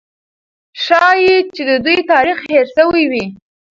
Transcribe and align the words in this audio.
ښایي 0.83 1.35
چې 1.55 1.61
د 1.69 1.71
دوی 1.85 1.97
تاریخ 2.11 2.37
هېر 2.51 2.65
سوی 2.77 3.03
وي. 3.11 3.25